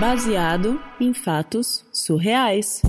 baseado 0.00 0.80
em 0.98 1.12
fatos 1.12 1.84
surreais. 1.92 2.80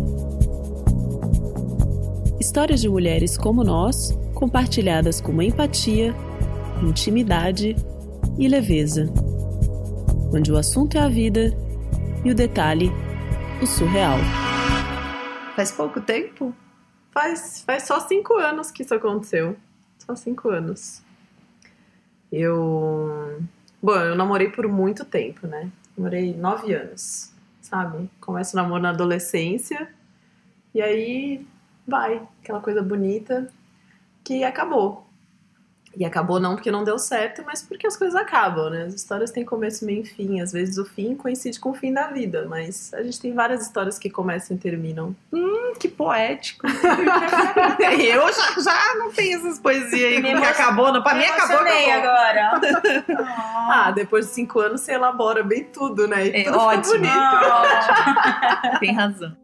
Histórias 2.39 2.79
de 2.79 2.87
mulheres 2.87 3.37
como 3.37 3.65
nós, 3.65 4.17
compartilhadas 4.33 5.19
com 5.19 5.41
empatia, 5.41 6.15
intimidade 6.81 7.75
e 8.39 8.47
leveza. 8.47 9.11
Onde 10.33 10.53
o 10.53 10.57
assunto 10.57 10.97
é 10.97 11.01
a 11.01 11.09
vida 11.09 11.51
e 12.23 12.31
o 12.31 12.33
detalhe, 12.33 12.89
o 13.61 13.67
surreal. 13.67 14.17
Faz 15.53 15.69
pouco 15.69 15.99
tempo? 15.99 16.55
Faz, 17.11 17.61
faz 17.67 17.83
só 17.83 17.99
cinco 17.99 18.35
anos 18.35 18.71
que 18.71 18.83
isso 18.83 18.95
aconteceu. 18.95 19.57
Só 19.99 20.15
cinco 20.15 20.47
anos. 20.47 21.03
Eu. 22.31 23.43
Bom, 23.83 23.95
eu 23.95 24.15
namorei 24.15 24.49
por 24.49 24.65
muito 24.69 25.03
tempo, 25.03 25.45
né? 25.45 25.69
Namorei 25.97 26.33
nove 26.35 26.73
anos, 26.73 27.31
sabe? 27.61 28.09
Começo 28.19 28.55
o 28.55 28.61
namoro 28.61 28.81
na 28.81 28.89
adolescência 28.89 29.93
e 30.73 30.81
aí 30.81 31.45
vai, 31.87 32.27
aquela 32.41 32.61
coisa 32.61 32.81
bonita 32.81 33.51
que 34.23 34.43
acabou. 34.43 35.05
E 35.95 36.05
acabou 36.05 36.39
não 36.39 36.55
porque 36.55 36.71
não 36.71 36.83
deu 36.83 36.97
certo, 36.97 37.43
mas 37.45 37.61
porque 37.61 37.85
as 37.85 37.97
coisas 37.97 38.15
acabam, 38.15 38.69
né? 38.69 38.83
As 38.83 38.93
histórias 38.93 39.29
têm 39.29 39.43
começo, 39.43 39.85
meio 39.85 40.01
e 40.01 40.05
fim. 40.05 40.39
Às 40.39 40.51
vezes 40.51 40.77
o 40.77 40.85
fim 40.85 41.15
coincide 41.15 41.59
com 41.59 41.71
o 41.71 41.73
fim 41.73 41.93
da 41.93 42.07
vida, 42.07 42.45
mas 42.47 42.93
a 42.93 43.03
gente 43.03 43.19
tem 43.19 43.33
várias 43.33 43.61
histórias 43.61 43.99
que 43.99 44.09
começam 44.09 44.55
e 44.55 44.59
terminam. 44.59 45.15
Hum, 45.33 45.73
que 45.77 45.89
poético. 45.89 46.65
eu 47.99 48.33
já, 48.33 48.61
já 48.61 48.95
não 48.95 49.11
tenho 49.11 49.37
essas 49.37 49.59
poesias 49.59 50.13
aí 50.13 50.21
que 50.21 50.45
acabou, 50.45 50.93
não. 50.93 51.03
Pra 51.03 51.13
mim 51.15 51.25
acabou, 51.25 51.57
acabou. 51.57 51.91
agora. 51.91 52.61
ah, 53.69 53.91
depois 53.91 54.27
de 54.27 54.31
cinco 54.33 54.59
anos 54.59 54.81
você 54.81 54.93
elabora 54.93 55.43
bem 55.43 55.65
tudo, 55.65 56.07
né? 56.07 56.27
E 56.27 56.41
é, 56.41 56.43
tudo 56.45 56.57
ótimo. 56.57 56.93
bonito. 56.93 57.13
Oh. 58.73 58.79
tem 58.79 58.93
razão. 58.93 59.35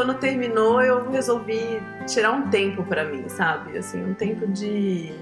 Quando 0.00 0.14
terminou, 0.14 0.80
eu 0.80 1.10
resolvi 1.10 1.78
tirar 2.06 2.32
um 2.32 2.48
tempo 2.48 2.82
para 2.82 3.04
mim, 3.04 3.28
sabe? 3.28 3.76
Assim, 3.76 4.02
um 4.02 4.14
tempo 4.14 4.46
de, 4.46 5.12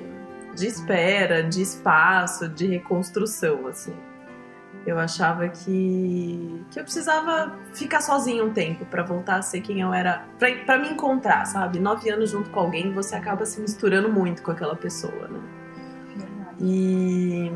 de 0.54 0.68
espera, 0.68 1.42
de 1.42 1.60
espaço, 1.60 2.48
de 2.48 2.68
reconstrução, 2.68 3.66
assim. 3.66 3.92
Eu 4.86 4.96
achava 4.96 5.48
que, 5.48 6.64
que 6.70 6.78
eu 6.78 6.84
precisava 6.84 7.58
ficar 7.74 8.00
sozinha 8.00 8.44
um 8.44 8.52
tempo 8.52 8.86
para 8.86 9.02
voltar 9.02 9.38
a 9.38 9.42
ser 9.42 9.62
quem 9.62 9.80
eu 9.80 9.92
era, 9.92 10.24
para 10.64 10.78
me 10.78 10.90
encontrar, 10.90 11.44
sabe? 11.44 11.80
Nove 11.80 12.08
anos 12.08 12.30
junto 12.30 12.48
com 12.50 12.60
alguém, 12.60 12.94
você 12.94 13.16
acaba 13.16 13.44
se 13.44 13.60
misturando 13.60 14.08
muito 14.08 14.44
com 14.44 14.52
aquela 14.52 14.76
pessoa, 14.76 15.26
né? 15.26 15.40
E 16.60 17.50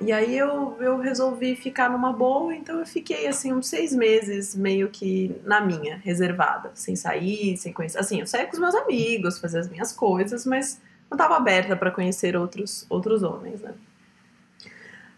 e 0.00 0.12
aí 0.12 0.36
eu, 0.36 0.76
eu 0.78 0.98
resolvi 0.98 1.56
ficar 1.56 1.90
numa 1.90 2.12
boa, 2.12 2.54
então 2.54 2.78
eu 2.78 2.86
fiquei 2.86 3.26
assim 3.26 3.52
uns 3.52 3.66
seis 3.66 3.94
meses 3.94 4.54
meio 4.54 4.90
que 4.90 5.34
na 5.44 5.60
minha, 5.60 5.96
reservada, 5.96 6.70
sem 6.74 6.94
sair, 6.94 7.56
sem 7.56 7.72
conhecer. 7.72 7.98
Assim, 7.98 8.20
eu 8.20 8.26
saía 8.26 8.46
com 8.46 8.52
os 8.52 8.58
meus 8.58 8.74
amigos, 8.74 9.38
fazia 9.38 9.60
as 9.60 9.68
minhas 9.68 9.92
coisas, 9.92 10.44
mas 10.44 10.80
não 11.10 11.16
estava 11.16 11.36
aberta 11.36 11.74
para 11.74 11.90
conhecer 11.90 12.36
outros, 12.36 12.84
outros 12.90 13.22
homens, 13.22 13.60
né? 13.62 13.72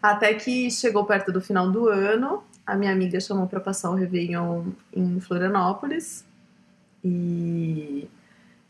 Até 0.01 0.33
que 0.33 0.71
chegou 0.71 1.03
perto 1.05 1.31
do 1.31 1.41
final 1.41 1.69
do 1.69 1.89
ano, 1.89 2.41
a 2.65 2.73
minha 2.73 2.91
amiga 2.91 3.19
chamou 3.19 3.47
para 3.47 3.59
passar 3.59 3.89
o 3.89 3.95
Réveillon 3.95 4.63
em 4.93 5.19
Florianópolis. 5.19 6.23
E, 7.03 8.07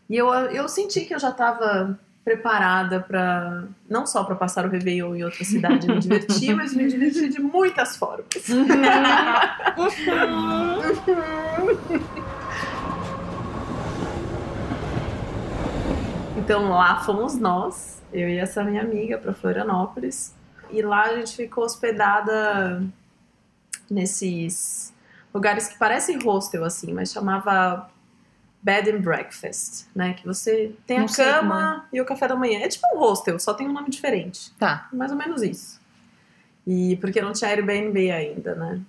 e 0.10 0.18
eu, 0.18 0.28
eu 0.34 0.68
senti 0.68 1.02
que 1.02 1.14
eu 1.14 1.20
já 1.20 1.30
estava 1.30 2.00
preparada 2.24 3.00
para 3.00 3.64
não 3.90 4.06
só 4.06 4.24
para 4.24 4.36
passar 4.36 4.66
o 4.66 4.70
Réveillon 4.70 5.16
em 5.16 5.24
outra 5.24 5.44
cidade 5.44 5.88
e 5.88 5.92
me 5.92 6.00
divertir, 6.00 6.56
mas 6.56 6.76
me 6.76 6.88
divertir 6.88 7.30
de 7.30 7.40
muitas 7.40 7.98
formas. 7.98 8.28
então 16.38 16.70
lá 16.70 17.00
fomos 17.02 17.36
nós, 17.38 18.02
eu 18.12 18.28
e 18.28 18.38
essa 18.38 18.64
minha 18.64 18.82
amiga 18.82 19.18
para 19.18 19.34
Florianópolis, 19.34 20.36
e 20.72 20.82
lá 20.82 21.04
a 21.04 21.16
gente 21.16 21.36
ficou 21.36 21.64
hospedada 21.64 22.84
nesses 23.90 24.94
lugares 25.34 25.68
que 25.68 25.78
parecem 25.78 26.20
hostel 26.24 26.64
assim, 26.64 26.94
mas 26.94 27.12
chamava 27.12 27.90
Bed 28.62 28.90
and 28.90 29.02
Breakfast, 29.02 29.88
né? 29.96 30.14
Que 30.14 30.26
você 30.26 30.74
tem 30.86 31.00
a 31.00 31.08
cama 31.08 31.88
e 31.94 32.02
o 32.02 32.06
café 32.06 32.28
da 32.28 32.36
manhã. 32.36 32.60
É 32.60 32.68
tipo 32.68 32.86
um 32.94 33.00
hostel, 33.00 33.40
só 33.40 33.54
tem 33.54 33.68
um 33.68 33.74
nome 33.74 33.90
diferente. 33.90 34.52
Tá. 34.60 34.90
Mais 34.92 35.12
ou 35.12 35.18
menos 35.18 35.42
isso. 35.42 35.80
E 36.68 36.98
porque 36.98 37.22
não 37.22 37.32
tinha 37.32 37.50
Airbnb 37.50 38.12
ainda, 38.12 38.56
né? 38.56 38.82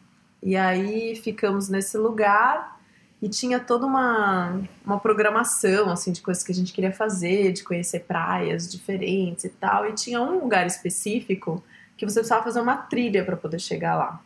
E 0.43 0.57
aí 0.57 1.15
ficamos 1.17 1.69
nesse 1.69 1.97
lugar 1.97 2.81
e 3.23 3.29
tinha 3.29 3.61
toda 3.61 3.87
uma, 3.87 4.61
uma 4.85 4.99
programação, 4.99 5.91
assim, 5.91 6.11
de 6.11 6.23
coisas 6.23 6.43
que 6.43 6.51
a 6.51 6.55
gente 6.55 6.73
queria 6.73 6.93
fazer, 6.93 7.53
de 7.53 7.63
conhecer 7.63 8.01
praias 8.01 8.71
diferentes 8.71 9.45
e 9.45 9.51
tal. 9.51 9.87
E 9.87 9.93
tinha 9.93 10.21
um 10.21 10.41
lugar 10.41 10.67
específico 10.67 11.63
que 11.97 12.07
você 12.07 12.21
precisava 12.21 12.43
fazer 12.43 12.61
uma 12.61 12.77
trilha 12.77 13.25
para 13.25 13.37
poder 13.37 13.61
chegar 13.61 13.95
lá. 13.95 14.21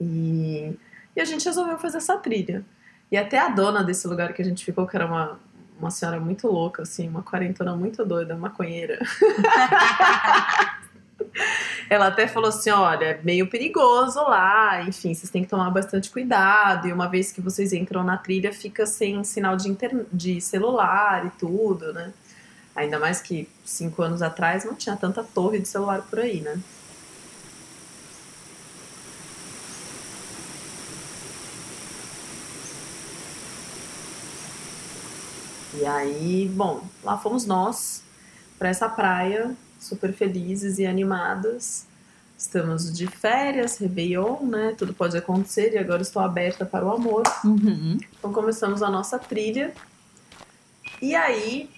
E, 0.00 0.72
e 1.14 1.20
a 1.20 1.24
gente 1.24 1.44
resolveu 1.44 1.78
fazer 1.78 1.98
essa 1.98 2.16
trilha. 2.16 2.64
E 3.10 3.16
até 3.16 3.38
a 3.38 3.48
dona 3.48 3.84
desse 3.84 4.06
lugar 4.08 4.32
que 4.32 4.42
a 4.42 4.44
gente 4.44 4.64
ficou, 4.64 4.86
que 4.86 4.96
era 4.96 5.06
uma, 5.06 5.38
uma 5.78 5.90
senhora 5.90 6.18
muito 6.18 6.48
louca, 6.48 6.82
assim, 6.82 7.08
uma 7.08 7.22
quarentona 7.22 7.76
muito 7.76 8.04
doida, 8.04 8.36
maconheira. 8.36 8.98
Ela 11.88 12.08
até 12.08 12.26
falou 12.26 12.48
assim: 12.48 12.70
olha, 12.70 13.04
é 13.04 13.20
meio 13.22 13.48
perigoso 13.48 14.20
lá, 14.20 14.82
enfim, 14.82 15.14
vocês 15.14 15.30
têm 15.30 15.44
que 15.44 15.48
tomar 15.48 15.70
bastante 15.70 16.10
cuidado. 16.10 16.88
E 16.88 16.92
uma 16.92 17.08
vez 17.08 17.30
que 17.30 17.40
vocês 17.40 17.72
entram 17.72 18.02
na 18.02 18.16
trilha, 18.16 18.52
fica 18.52 18.86
sem 18.86 19.22
sinal 19.22 19.56
de, 19.56 19.68
inter... 19.68 20.06
de 20.12 20.40
celular 20.40 21.26
e 21.26 21.30
tudo, 21.38 21.92
né? 21.92 22.12
Ainda 22.74 22.98
mais 22.98 23.20
que 23.20 23.48
cinco 23.64 24.02
anos 24.02 24.20
atrás 24.20 24.64
não 24.64 24.74
tinha 24.74 24.96
tanta 24.96 25.22
torre 25.22 25.58
de 25.58 25.68
celular 25.68 26.02
por 26.02 26.18
aí, 26.18 26.40
né? 26.40 26.58
E 35.78 35.84
aí, 35.84 36.50
bom, 36.54 36.82
lá 37.04 37.18
fomos 37.18 37.44
nós 37.44 38.02
para 38.58 38.70
essa 38.70 38.88
praia, 38.88 39.54
super 39.78 40.10
felizes 40.12 40.78
e 40.78 40.86
animadas. 40.86 41.86
Estamos 42.38 42.90
de 42.90 43.06
férias, 43.06 43.76
Réveillon, 43.76 44.46
né? 44.46 44.74
Tudo 44.76 44.94
pode 44.94 45.16
acontecer 45.18 45.74
e 45.74 45.78
agora 45.78 46.00
estou 46.00 46.22
aberta 46.22 46.64
para 46.64 46.84
o 46.84 46.90
amor. 46.90 47.24
Uhum. 47.44 47.98
Então 48.18 48.32
começamos 48.32 48.82
a 48.82 48.90
nossa 48.90 49.18
trilha. 49.18 49.74
E 51.02 51.14
aí, 51.14 51.68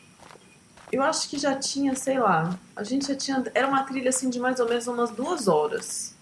eu 0.92 1.02
acho 1.02 1.28
que 1.28 1.36
já 1.36 1.56
tinha, 1.56 1.96
sei 1.96 2.20
lá, 2.20 2.56
a 2.76 2.84
gente 2.84 3.08
já 3.08 3.16
tinha. 3.16 3.42
Era 3.52 3.66
uma 3.66 3.82
trilha 3.82 4.10
assim 4.10 4.30
de 4.30 4.38
mais 4.38 4.60
ou 4.60 4.68
menos 4.68 4.86
umas 4.86 5.10
duas 5.10 5.48
horas. 5.48 6.14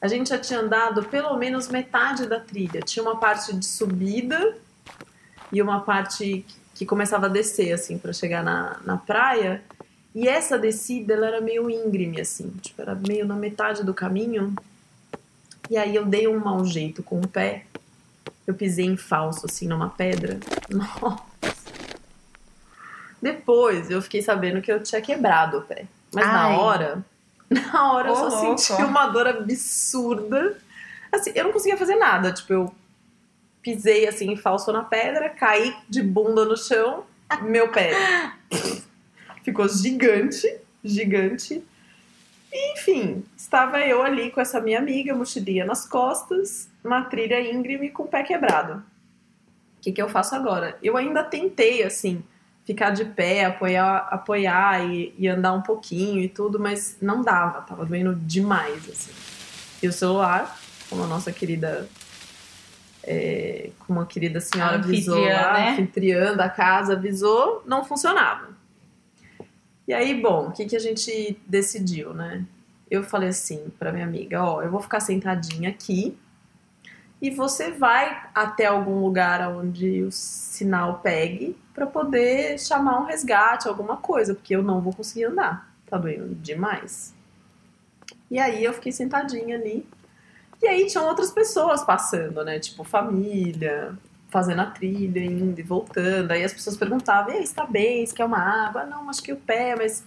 A 0.00 0.08
gente 0.08 0.30
já 0.30 0.38
tinha 0.38 0.60
andado 0.60 1.04
pelo 1.04 1.36
menos 1.36 1.68
metade 1.68 2.26
da 2.26 2.40
trilha. 2.40 2.80
Tinha 2.80 3.04
uma 3.04 3.16
parte 3.16 3.54
de 3.54 3.66
subida 3.66 4.56
e 5.52 5.62
uma 5.62 5.80
parte 5.80 6.44
que 6.78 6.86
começava 6.86 7.26
a 7.26 7.28
descer, 7.28 7.72
assim, 7.72 7.98
para 7.98 8.12
chegar 8.12 8.44
na, 8.44 8.76
na 8.84 8.96
praia. 8.96 9.60
E 10.14 10.28
essa 10.28 10.56
descida, 10.56 11.14
ela 11.14 11.26
era 11.26 11.40
meio 11.40 11.68
íngreme, 11.68 12.20
assim, 12.20 12.50
tipo, 12.62 12.80
era 12.80 12.94
meio 12.94 13.26
na 13.26 13.34
metade 13.34 13.82
do 13.82 13.92
caminho. 13.92 14.54
E 15.68 15.76
aí 15.76 15.96
eu 15.96 16.04
dei 16.04 16.28
um 16.28 16.38
mau 16.38 16.64
jeito 16.64 17.02
com 17.02 17.18
o 17.20 17.26
pé. 17.26 17.64
Eu 18.46 18.54
pisei 18.54 18.86
em 18.86 18.96
falso, 18.96 19.44
assim, 19.44 19.66
numa 19.66 19.90
pedra. 19.90 20.38
Nossa. 20.70 21.18
Depois 23.20 23.90
eu 23.90 24.00
fiquei 24.00 24.22
sabendo 24.22 24.62
que 24.62 24.70
eu 24.70 24.80
tinha 24.80 25.02
quebrado 25.02 25.58
o 25.58 25.62
pé. 25.62 25.84
Mas 26.14 26.26
Ai. 26.26 26.32
na 26.32 26.58
hora, 26.60 27.04
na 27.50 27.92
hora 27.92 28.10
eu 28.10 28.14
só 28.14 28.28
louco. 28.28 28.58
senti 28.58 28.80
uma 28.84 29.08
dor 29.08 29.26
absurda. 29.26 30.56
Assim, 31.10 31.32
eu 31.34 31.42
não 31.42 31.52
conseguia 31.52 31.76
fazer 31.76 31.96
nada. 31.96 32.32
Tipo, 32.32 32.52
eu 32.52 32.74
pisei 33.68 34.08
assim, 34.08 34.34
falso 34.34 34.72
na 34.72 34.82
pedra, 34.82 35.28
caí 35.28 35.76
de 35.86 36.02
bunda 36.02 36.46
no 36.46 36.56
chão, 36.56 37.04
meu 37.42 37.70
pé 37.70 37.92
ficou 39.44 39.68
gigante, 39.68 40.58
gigante. 40.82 41.62
Enfim, 42.50 43.22
estava 43.36 43.80
eu 43.80 44.02
ali 44.02 44.30
com 44.30 44.40
essa 44.40 44.58
minha 44.58 44.78
amiga, 44.78 45.14
mochilinha 45.14 45.66
nas 45.66 45.86
costas, 45.86 46.66
uma 46.82 47.02
trilha 47.02 47.38
íngreme 47.40 47.90
com 47.90 48.04
o 48.04 48.08
pé 48.08 48.22
quebrado. 48.22 48.82
O 49.76 49.80
que, 49.82 49.92
que 49.92 50.00
eu 50.00 50.08
faço 50.08 50.34
agora? 50.34 50.78
Eu 50.82 50.96
ainda 50.96 51.22
tentei, 51.22 51.82
assim, 51.82 52.24
ficar 52.64 52.90
de 52.90 53.04
pé, 53.04 53.44
apoiar, 53.44 54.08
apoiar 54.10 54.82
e, 54.82 55.14
e 55.18 55.28
andar 55.28 55.52
um 55.52 55.60
pouquinho 55.60 56.22
e 56.22 56.28
tudo, 56.28 56.58
mas 56.58 56.96
não 57.02 57.20
dava, 57.20 57.60
tava 57.60 57.84
doendo 57.84 58.14
demais, 58.14 58.88
assim. 58.88 59.12
E 59.82 59.88
o 59.88 59.92
celular, 59.92 60.58
como 60.88 61.04
a 61.04 61.06
nossa 61.06 61.30
querida 61.30 61.86
é, 63.10 63.70
como 63.86 64.00
a 64.00 64.06
querida 64.06 64.38
senhora 64.38 64.74
avisou 64.74 65.24
lá, 65.24 65.54
né? 65.54 65.70
anfitriã 65.70 66.36
da 66.36 66.48
casa 66.48 66.92
avisou, 66.92 67.62
não 67.64 67.82
funcionava. 67.82 68.50
E 69.86 69.94
aí, 69.94 70.20
bom, 70.20 70.48
o 70.48 70.52
que, 70.52 70.66
que 70.66 70.76
a 70.76 70.78
gente 70.78 71.40
decidiu, 71.46 72.12
né? 72.12 72.44
Eu 72.90 73.02
falei 73.02 73.30
assim 73.30 73.72
pra 73.78 73.90
minha 73.90 74.04
amiga, 74.04 74.44
ó, 74.44 74.62
eu 74.62 74.70
vou 74.70 74.80
ficar 74.80 75.00
sentadinha 75.00 75.70
aqui 75.70 76.16
e 77.20 77.30
você 77.30 77.70
vai 77.70 78.24
até 78.34 78.66
algum 78.66 79.00
lugar 79.00 79.50
onde 79.50 80.02
o 80.02 80.12
sinal 80.12 81.00
pegue 81.00 81.56
pra 81.74 81.86
poder 81.86 82.58
chamar 82.58 83.00
um 83.00 83.06
resgate, 83.06 83.66
alguma 83.68 83.96
coisa, 83.96 84.34
porque 84.34 84.54
eu 84.54 84.62
não 84.62 84.82
vou 84.82 84.92
conseguir 84.92 85.24
andar. 85.24 85.72
Tá 85.86 85.96
doendo 85.96 86.34
demais. 86.34 87.14
E 88.30 88.38
aí 88.38 88.62
eu 88.62 88.74
fiquei 88.74 88.92
sentadinha 88.92 89.56
ali. 89.56 89.86
E 90.62 90.66
aí 90.66 90.86
tinham 90.86 91.06
outras 91.06 91.30
pessoas 91.30 91.84
passando, 91.84 92.44
né? 92.44 92.58
Tipo, 92.58 92.82
família, 92.84 93.92
fazendo 94.28 94.60
a 94.60 94.66
trilha, 94.66 95.20
indo 95.20 95.58
e 95.58 95.62
voltando. 95.62 96.30
Aí 96.32 96.42
as 96.44 96.52
pessoas 96.52 96.76
perguntavam, 96.76 97.32
e 97.32 97.38
aí, 97.38 97.42
está 97.44 97.64
bem? 97.64 98.04
Você 98.04 98.14
quer 98.14 98.24
uma 98.24 98.38
água? 98.66 98.82
Ah, 98.82 98.86
não, 98.86 99.08
acho 99.08 99.22
que 99.22 99.32
o 99.32 99.36
pé, 99.36 99.74
mas... 99.76 100.04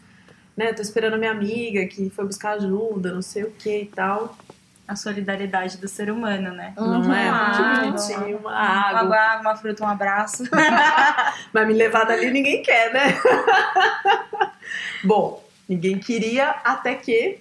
Né, 0.57 0.74
tô 0.74 0.81
esperando 0.81 1.13
a 1.13 1.18
minha 1.18 1.31
amiga 1.31 1.86
que 1.86 2.09
foi 2.09 2.25
buscar 2.25 2.51
ajuda, 2.57 3.13
não 3.13 3.21
sei 3.21 3.44
o 3.44 3.51
que 3.51 3.83
e 3.83 3.86
tal. 3.86 4.38
A 4.86 4.98
solidariedade 4.98 5.77
do 5.77 5.88
ser 5.88 6.12
humano, 6.12 6.51
né? 6.51 6.74
Não 6.75 7.13
é? 7.13 7.30
Ah, 7.30 7.80
Muito 7.86 8.03
bonitinho, 8.06 8.38
uma 8.38 8.50
Uma 8.50 8.59
água. 8.59 9.15
água, 9.18 9.42
uma 9.42 9.56
fruta, 9.56 9.83
um 9.86 9.88
abraço. 9.88 10.44
Mas 11.53 11.68
me 11.68 11.74
levar 11.74 12.03
dali 12.03 12.30
ninguém 12.30 12.62
quer, 12.62 12.92
né? 12.94 13.18
Bom, 15.06 15.42
ninguém 15.69 15.98
queria 15.98 16.50
até 16.65 16.95
que 16.95 17.39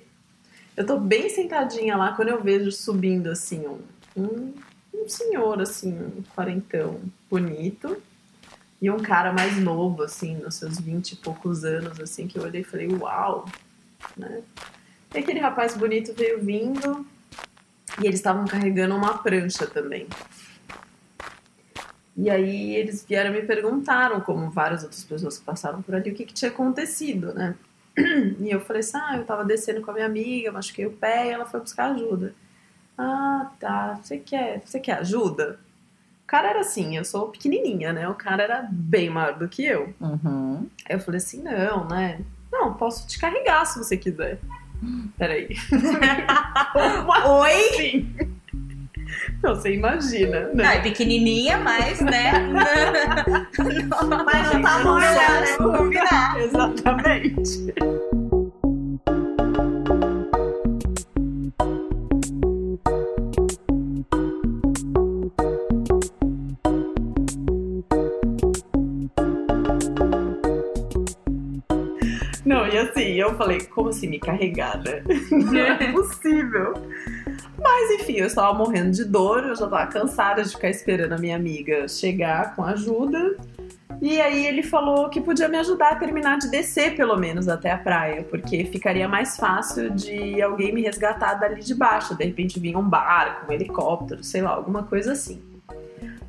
eu 0.80 0.86
tô 0.86 0.98
bem 0.98 1.28
sentadinha 1.28 1.94
lá 1.94 2.14
quando 2.14 2.28
eu 2.28 2.42
vejo 2.42 2.72
subindo 2.72 3.28
assim 3.28 3.66
um, 3.66 3.80
um, 4.16 4.54
um 4.94 5.06
senhor 5.06 5.60
assim, 5.60 5.92
um 5.92 6.22
quarentão 6.34 6.98
bonito 7.28 8.02
e 8.80 8.90
um 8.90 8.96
cara 8.96 9.30
mais 9.30 9.58
novo 9.58 10.02
assim, 10.02 10.36
nos 10.36 10.54
seus 10.54 10.80
vinte 10.80 11.12
e 11.12 11.16
poucos 11.16 11.66
anos 11.66 12.00
assim, 12.00 12.26
que 12.26 12.38
eu 12.38 12.44
olhei 12.44 12.62
e 12.62 12.64
falei, 12.64 12.88
uau, 12.88 13.44
né? 14.16 14.40
E 15.14 15.18
aquele 15.18 15.38
rapaz 15.38 15.76
bonito 15.76 16.14
veio 16.14 16.42
vindo 16.42 17.06
e 18.02 18.06
eles 18.06 18.18
estavam 18.18 18.46
carregando 18.46 18.96
uma 18.96 19.18
prancha 19.18 19.66
também. 19.66 20.06
E 22.16 22.30
aí 22.30 22.74
eles 22.74 23.04
vieram 23.06 23.32
me 23.32 23.42
perguntaram, 23.42 24.22
como 24.22 24.50
várias 24.50 24.82
outras 24.82 25.04
pessoas 25.04 25.36
que 25.36 25.44
passaram 25.44 25.82
por 25.82 25.94
ali, 25.94 26.10
o 26.10 26.14
que, 26.14 26.24
que 26.24 26.32
tinha 26.32 26.50
acontecido, 26.50 27.34
né? 27.34 27.54
E 27.96 28.50
eu 28.50 28.60
falei 28.60 28.80
assim, 28.80 28.96
ah, 28.96 29.16
eu 29.16 29.24
tava 29.24 29.44
descendo 29.44 29.80
com 29.82 29.90
a 29.90 29.94
minha 29.94 30.06
amiga, 30.06 30.52
machuquei 30.52 30.86
o 30.86 30.92
pé 30.92 31.26
e 31.26 31.30
ela 31.30 31.46
foi 31.46 31.60
buscar 31.60 31.92
ajuda. 31.92 32.34
Ah, 32.96 33.50
tá, 33.58 33.98
você 34.02 34.18
quer, 34.18 34.62
você 34.64 34.78
quer 34.78 34.98
ajuda? 34.98 35.58
O 36.24 36.26
cara 36.26 36.50
era 36.50 36.60
assim, 36.60 36.96
eu 36.96 37.04
sou 37.04 37.28
pequenininha, 37.28 37.92
né? 37.92 38.08
O 38.08 38.14
cara 38.14 38.42
era 38.42 38.68
bem 38.70 39.10
maior 39.10 39.38
do 39.38 39.48
que 39.48 39.64
eu. 39.64 39.92
Uhum. 40.00 40.68
Aí 40.88 40.96
eu 40.96 41.00
falei 41.00 41.18
assim, 41.18 41.42
não, 41.42 41.88
né? 41.88 42.20
Não, 42.52 42.74
posso 42.74 43.06
te 43.06 43.18
carregar 43.18 43.64
se 43.64 43.78
você 43.78 43.96
quiser. 43.96 44.38
Peraí. 45.18 45.48
Oi? 47.26 47.52
assim? 47.52 48.14
Não, 49.42 49.54
você 49.54 49.74
imagina, 49.74 50.48
Não, 50.48 50.54
né? 50.56 50.76
é 50.76 50.80
pequenininha, 50.80 51.56
mas, 51.58 52.00
né? 52.00 52.32
Mas 54.24 54.52
não 54.52 54.62
tá 54.62 54.82
combinar, 54.82 55.40
né? 55.40 55.56
combinar. 55.56 56.40
Exatamente. 56.40 57.74
Não, 72.44 72.66
e 72.66 72.76
assim, 72.78 73.12
eu 73.14 73.34
falei, 73.36 73.60
como 73.60 73.90
assim 73.90 74.08
me 74.08 74.18
carregar, 74.18 74.82
né? 74.82 75.02
Não 75.30 75.56
é 75.58 75.92
possível. 75.92 76.74
Mas 77.72 78.00
enfim, 78.00 78.14
eu 78.14 78.26
estava 78.26 78.52
morrendo 78.52 78.90
de 78.90 79.04
dor, 79.04 79.44
eu 79.44 79.54
já 79.54 79.64
estava 79.64 79.86
cansada 79.86 80.42
de 80.42 80.50
ficar 80.50 80.68
esperando 80.68 81.12
a 81.12 81.18
minha 81.18 81.36
amiga 81.36 81.86
chegar 81.86 82.56
com 82.56 82.64
ajuda. 82.64 83.36
E 84.02 84.20
aí 84.20 84.44
ele 84.44 84.64
falou 84.64 85.08
que 85.08 85.20
podia 85.20 85.48
me 85.48 85.56
ajudar 85.56 85.92
a 85.92 85.94
terminar 85.94 86.38
de 86.38 86.50
descer, 86.50 86.96
pelo 86.96 87.16
menos, 87.16 87.46
até 87.48 87.70
a 87.70 87.78
praia, 87.78 88.24
porque 88.24 88.64
ficaria 88.64 89.08
mais 89.08 89.36
fácil 89.36 89.88
de 89.90 90.42
alguém 90.42 90.74
me 90.74 90.82
resgatar 90.82 91.34
dali 91.34 91.62
de 91.62 91.72
baixo. 91.72 92.16
De 92.16 92.24
repente 92.24 92.58
vinha 92.58 92.76
um 92.76 92.88
barco, 92.88 93.48
um 93.48 93.52
helicóptero, 93.52 94.24
sei 94.24 94.42
lá, 94.42 94.50
alguma 94.50 94.82
coisa 94.82 95.12
assim. 95.12 95.40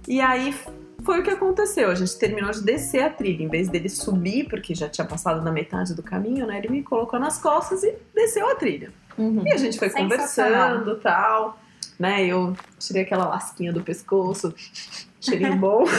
E 0.08 0.22
aí 0.22 0.54
foi 1.04 1.22
o 1.22 1.24
que 1.24 1.32
aconteceu. 1.32 1.90
A 1.90 1.96
gente 1.96 2.20
terminou 2.20 2.52
de 2.52 2.64
descer 2.64 3.02
a 3.02 3.10
trilha. 3.10 3.44
Em 3.44 3.50
vez 3.50 3.68
dele 3.68 3.90
subir, 3.90 4.48
porque 4.48 4.76
já 4.76 4.88
tinha 4.88 5.08
passado 5.08 5.44
da 5.44 5.52
metade 5.52 5.96
do 5.96 6.04
caminho, 6.04 6.46
né? 6.46 6.60
Ele 6.60 6.70
me 6.70 6.84
colocou 6.84 7.20
nas 7.20 7.40
costas 7.42 7.84
e 7.84 7.96
desceu 8.14 8.48
a 8.48 8.54
trilha. 8.54 8.92
Uhum. 9.18 9.44
E 9.46 9.52
a 9.52 9.58
gente 9.58 9.78
foi 9.78 9.90
conversando 9.90 10.94
e 10.94 11.00
tal, 11.00 11.60
né? 12.00 12.26
Eu 12.26 12.56
tirei 12.80 13.04
aquela 13.04 13.28
lasquinha 13.28 13.72
do 13.72 13.82
pescoço, 13.82 14.54
cheirinho 15.20 15.56
bom. 15.58 15.86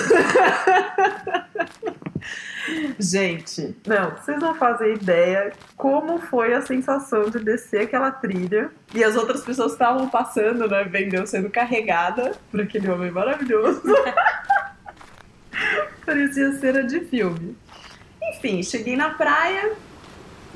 gente, 2.99 3.77
não, 3.87 4.11
vocês 4.11 4.39
não 4.39 4.55
fazem 4.55 4.95
ideia 4.95 5.53
como 5.77 6.19
foi 6.19 6.55
a 6.55 6.63
sensação 6.63 7.29
de 7.31 7.39
descer 7.39 7.83
aquela 7.83 8.11
trilha. 8.11 8.71
E 8.95 9.03
as 9.03 9.17
outras 9.17 9.43
pessoas 9.43 9.73
estavam 9.73 10.09
passando, 10.09 10.69
né? 10.69 10.85
Vendo 10.85 11.15
eu 11.15 11.27
sendo 11.27 11.51
carregada 11.51 12.33
por 12.51 12.61
aquele 12.61 12.91
homem 12.91 13.11
maravilhoso. 13.11 13.83
Parecia 16.05 16.53
cena 16.55 16.83
de 16.83 17.01
filme. 17.01 17.57
Enfim, 18.23 18.63
cheguei 18.63 18.97
na 18.97 19.11
praia, 19.11 19.73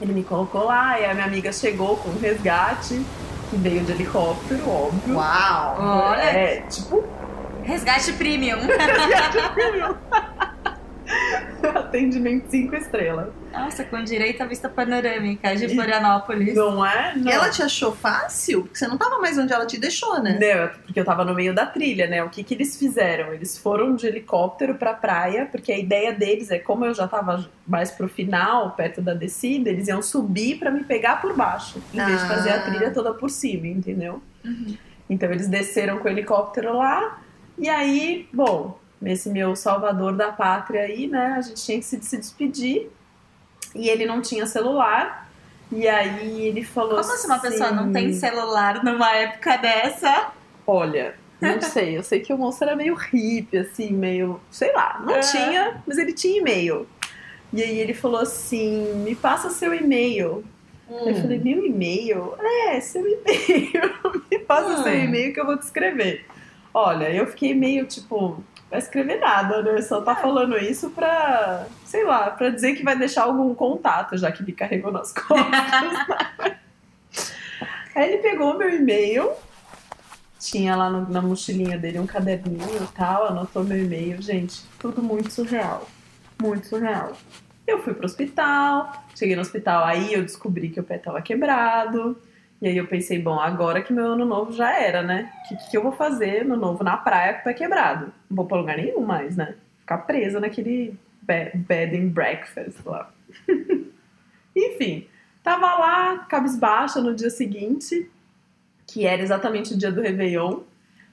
ele 0.01 0.13
me 0.13 0.23
colocou 0.23 0.65
lá, 0.65 1.01
e 1.01 1.05
a 1.05 1.15
minha 1.15 1.27
amiga 1.27 1.53
chegou 1.53 1.97
com 1.97 2.11
um 2.11 2.19
resgate, 2.19 3.01
que 3.51 3.57
veio 3.57 3.85
de 3.85 3.93
helicóptero, 3.93 4.69
óbvio. 4.69 5.17
Uau! 5.17 5.77
Olha, 5.79 6.21
É, 6.21 6.61
tipo, 6.63 7.05
resgate 7.63 8.13
premium. 8.15 8.59
atendimento 11.77 12.51
cinco 12.51 12.75
estrelas. 12.77 13.29
Nossa, 13.59 13.85
com 13.85 14.03
direito 14.03 14.43
à 14.43 14.47
vista 14.47 14.69
panorâmica 14.69 15.55
de 15.57 15.69
Florianópolis. 15.69 16.55
Não 16.55 16.85
é? 16.85 17.15
Não. 17.17 17.27
E 17.31 17.33
ela 17.33 17.49
te 17.51 17.63
achou 17.63 17.93
fácil? 17.95 18.63
Porque 18.63 18.79
você 18.79 18.87
não 18.87 18.97
tava 18.99 19.19
mais 19.19 19.37
onde 19.39 19.53
ela 19.53 19.67
te 19.67 19.79
deixou, 19.79 20.21
né? 20.23 20.39
Não, 20.41 20.69
porque 20.85 20.99
eu 21.01 21.05
tava 21.05 21.25
no 21.25 21.35
meio 21.35 21.55
da 21.55 21.67
trilha, 21.67 22.07
né? 22.07 22.23
O 22.23 22.29
que 22.29 22.45
que 22.45 22.55
eles 22.55 22.77
fizeram? 22.79 23.33
Eles 23.33 23.57
foram 23.59 23.95
de 23.95 24.07
helicóptero 24.07 24.75
pra 24.75 24.95
praia, 24.95 25.47
porque 25.51 25.73
a 25.73 25.79
ideia 25.79 26.13
deles 26.13 26.51
é, 26.51 26.59
como 26.59 26.85
eu 26.85 26.95
já 26.95 27.09
tava 27.09 27.49
mais 27.67 27.91
pro 27.91 28.09
final, 28.09 28.71
perto 28.73 29.01
da 29.01 29.15
descida, 29.15 29.71
eles 29.71 29.89
iam 29.89 30.01
subir 30.03 30.59
pra 30.59 30.71
me 30.71 30.85
pegar 30.85 31.21
por 31.21 31.35
baixo, 31.35 31.83
em 31.93 32.05
vez 32.05 32.21
de 32.23 32.29
fazer 32.29 32.51
a 32.51 32.57
Ah. 32.57 32.61
trilha 32.61 32.91
toda 32.93 33.13
por 33.15 33.31
cima, 33.31 33.67
entendeu? 33.67 34.23
Então 35.09 35.31
eles 35.31 35.49
desceram 35.49 35.99
com 35.99 36.05
o 36.09 36.11
helicóptero 36.11 36.77
lá, 36.77 37.19
e 37.59 37.69
aí, 37.69 38.29
bom, 38.33 38.79
nesse 39.01 39.31
meu 39.31 39.55
salvador 39.57 40.13
da 40.15 40.31
pátria 40.33 40.83
aí, 40.83 41.07
né, 41.07 41.35
a 41.37 41.41
gente 41.41 41.65
tinha 41.65 41.79
que 41.79 41.85
se, 41.85 42.01
se 42.03 42.17
despedir, 42.17 42.91
e 43.77 43.89
ele 43.89 44.07
não 44.07 44.21
tinha 44.21 44.47
celular, 44.47 45.29
e 45.71 45.87
aí 45.89 46.47
ele 46.47 46.63
falou 46.65 46.91
Como 47.01 47.13
assim 47.13 47.27
uma 47.27 47.39
pessoa 47.39 47.71
não 47.73 47.85
assim, 47.85 47.93
tem 47.93 48.13
celular 48.13 48.83
numa 48.85 49.11
época 49.15 49.57
dessa? 49.59 50.33
Olha, 50.67 51.15
não 51.41 51.61
sei, 51.61 51.97
eu 51.99 52.03
sei 52.03 52.21
que 52.21 52.33
o 52.33 52.39
moço 52.39 52.63
era 52.65 52.75
meio 52.75 52.95
hippie, 52.95 53.59
assim, 53.59 53.93
meio, 53.93 54.41
sei 54.51 54.73
lá, 54.73 55.01
não 55.05 55.15
É. 55.17 55.21
tinha, 55.21 55.83
mas 55.87 55.99
ele 55.99 56.13
tinha 56.13 56.39
e-mail. 56.41 56.87
E 57.53 57.63
aí 57.63 57.79
ele 57.79 57.95
falou 57.95 58.21
assim, 58.21 58.93
me 58.97 59.15
passa 59.15 59.51
seu 59.51 59.73
e-mail. 59.75 60.45
Hum. 60.89 61.09
Eu 61.09 61.15
falei, 61.17 61.39
meu 61.39 61.65
e-mail? 61.65 62.35
É, 62.41 62.81
seu 62.81 63.03
e-mail. 63.03 63.93
me 64.31 64.39
passa 64.41 64.71
Hum. 64.81 64.83
seu 64.83 64.95
e-mail 65.05 65.33
que 65.35 65.41
eu 65.41 65.47
vou 65.47 65.57
te 65.59 65.63
escrever. 65.63 66.27
Olha, 66.75 67.11
eu 67.11 67.27
fiquei 67.27 67.55
meio 67.55 67.87
tipo, 67.87 68.43
vai 68.71 68.79
escrever 68.79 69.19
nada, 69.21 69.63
né? 69.63 69.81
Só 69.83 70.01
tá 70.01 70.15
falando 70.17 70.57
isso 70.59 70.91
pra, 70.91 71.67
sei 71.85 72.05
lá, 72.05 72.31
pra 72.31 72.51
dizer 72.51 72.75
que 72.75 72.83
vai 72.83 72.97
deixar 72.99 73.25
algum 73.25 73.55
contato, 73.55 74.17
já 74.17 74.31
que 74.33 74.43
me 74.43 74.53
carregou 74.53 74.91
nas 74.93 75.13
costas. 75.15 76.57
Aí 77.95 78.13
ele 78.13 78.19
pegou 78.23 78.59
meu 78.59 78.69
e-mail, 78.69 79.31
tinha 80.39 80.77
lá 80.77 80.91
no- 80.91 81.09
na 81.09 81.23
mochilinha 81.23 81.79
dele 81.79 81.99
um 81.99 82.07
caderninho 82.07 82.83
e 82.83 82.87
tal, 82.95 83.27
anotou 83.27 83.65
meu 83.65 83.79
e-mail. 83.83 84.21
Gente, 84.21 84.63
tudo 84.79 85.03
muito 85.03 85.31
surreal. 85.33 85.89
Muito 86.41 86.67
surreal. 86.67 87.13
Eu 87.67 87.83
fui 87.83 87.95
pro 87.95 88.05
hospital, 88.07 88.93
cheguei 89.17 89.35
no 89.35 89.43
hospital, 89.43 89.85
aí 89.85 90.13
eu 90.13 90.23
descobri 90.23 90.69
que 90.69 90.79
o 90.79 90.85
pé 90.85 90.99
tava 90.99 91.21
quebrado. 91.23 92.21
E 92.61 92.69
aí 92.69 92.77
eu 92.77 92.87
pensei, 92.87 93.21
bom, 93.21 93.39
agora 93.39 93.83
que 93.83 93.93
meu 93.93 94.13
ano 94.13 94.25
novo 94.25 94.51
já 94.53 94.73
era, 94.79 95.03
né? 95.03 95.31
O 95.45 95.49
que, 95.49 95.71
que 95.71 95.77
eu 95.77 95.83
vou 95.83 95.93
fazer 95.93 96.45
no 96.45 96.57
novo 96.57 96.83
na 96.83 96.97
praia 96.97 97.35
com 97.35 97.41
o 97.41 97.45
pé 97.45 97.53
quebrado? 97.55 98.07
Não 98.31 98.37
vou 98.37 98.47
pra 98.47 98.57
lugar 98.57 98.77
nenhum 98.79 99.03
mais, 99.03 99.37
né? 99.37 99.55
Ficar 99.81 99.99
presa 99.99 100.41
naquele 100.41 100.99
be- 101.23 101.51
bed 101.55 101.97
and 101.97 102.09
breakfast 102.09 102.79
lá. 102.87 103.11
Enfim, 104.57 105.07
tava 105.43 105.67
lá, 105.79 106.19
cabisbaixa 106.29 107.01
no 107.01 107.15
dia 107.15 107.31
seguinte, 107.31 108.11
que 108.87 109.05
era 109.07 109.21
exatamente 109.23 109.75
o 109.75 109.79
dia 109.79 109.93
do 109.93 110.01
Réveillon, 110.01 110.61